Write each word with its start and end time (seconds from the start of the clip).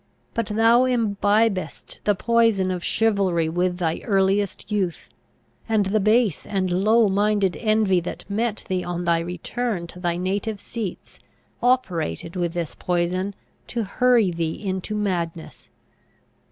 But 0.33 0.47
thou 0.47 0.85
imbibedst 0.87 1.99
the 2.05 2.15
poison 2.15 2.71
of 2.71 2.83
chivalry 2.83 3.47
with 3.47 3.77
thy 3.77 3.99
earliest 4.03 4.71
youth; 4.71 5.07
and 5.69 5.85
the 5.85 5.99
base 5.99 6.47
and 6.47 6.71
low 6.71 7.07
minded 7.07 7.55
envy 7.57 7.99
that 7.99 8.27
met 8.27 8.63
thee 8.67 8.83
on 8.83 9.05
thy 9.05 9.19
return 9.19 9.85
to 9.85 9.99
thy 9.99 10.17
native 10.17 10.59
seats, 10.59 11.19
operated 11.61 12.35
with 12.35 12.53
this 12.53 12.73
poison 12.73 13.35
to 13.67 13.83
hurry 13.83 14.31
thee 14.31 14.65
into 14.65 14.95
madness. 14.95 15.69